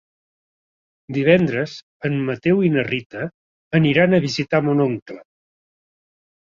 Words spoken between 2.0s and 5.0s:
en Mateu i na Rita aniran a visitar mon